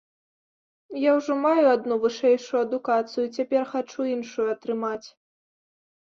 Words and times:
Я 0.99 1.11
ўжо 1.17 1.33
маю 1.41 1.65
адну 1.73 1.97
вышэйшую 2.05 2.59
адукацыю, 2.67 3.25
цяпер 3.35 3.61
хачу 3.73 4.07
іншую 4.15 4.47
атрымаць. 4.55 5.07